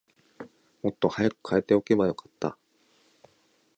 [0.81, 2.57] もっと早く替えておけばよかった